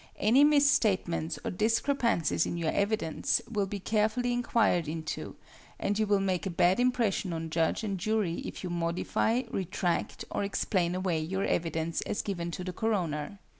[0.17, 5.35] Any misstatements or discrepancies in your evidence will be carefully inquired into,
[5.79, 10.25] and you will make a bad impression on judge and jury if you modify, retract,
[10.31, 13.37] or explain away your evidence as given to the coroner.